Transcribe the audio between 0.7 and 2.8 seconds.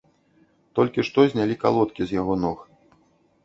Толькі што знялі калодкі з яго ног.